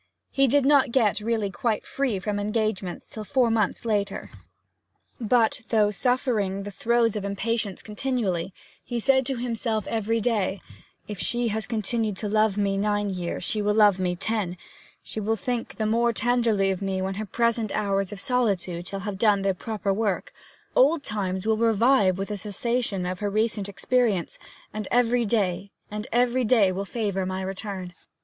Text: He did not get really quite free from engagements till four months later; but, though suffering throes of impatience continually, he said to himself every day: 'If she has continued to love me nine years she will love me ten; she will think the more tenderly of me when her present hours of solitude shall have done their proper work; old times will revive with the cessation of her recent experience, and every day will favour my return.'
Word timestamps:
He 0.31 0.47
did 0.47 0.65
not 0.65 0.91
get 0.91 1.19
really 1.19 1.51
quite 1.51 1.85
free 1.85 2.17
from 2.17 2.39
engagements 2.39 3.07
till 3.07 3.23
four 3.23 3.51
months 3.51 3.85
later; 3.85 4.31
but, 5.19 5.61
though 5.69 5.91
suffering 5.91 6.63
throes 6.63 7.15
of 7.15 7.23
impatience 7.23 7.83
continually, 7.83 8.51
he 8.83 8.99
said 8.99 9.27
to 9.27 9.35
himself 9.35 9.85
every 9.85 10.19
day: 10.19 10.59
'If 11.07 11.19
she 11.19 11.49
has 11.49 11.67
continued 11.67 12.17
to 12.17 12.27
love 12.27 12.57
me 12.57 12.77
nine 12.77 13.11
years 13.11 13.43
she 13.43 13.61
will 13.61 13.75
love 13.75 13.99
me 13.99 14.15
ten; 14.15 14.57
she 15.03 15.19
will 15.19 15.35
think 15.35 15.75
the 15.75 15.85
more 15.85 16.11
tenderly 16.13 16.71
of 16.71 16.81
me 16.81 16.99
when 16.99 17.13
her 17.21 17.25
present 17.27 17.71
hours 17.71 18.11
of 18.11 18.19
solitude 18.19 18.87
shall 18.87 19.01
have 19.01 19.19
done 19.19 19.43
their 19.43 19.53
proper 19.53 19.93
work; 19.93 20.33
old 20.75 21.03
times 21.03 21.45
will 21.45 21.57
revive 21.57 22.17
with 22.17 22.29
the 22.29 22.37
cessation 22.37 23.05
of 23.05 23.19
her 23.19 23.29
recent 23.29 23.69
experience, 23.69 24.39
and 24.73 24.87
every 24.89 25.25
day 25.25 25.69
will 26.71 26.85
favour 26.85 27.23
my 27.23 27.43
return.' 27.43 27.93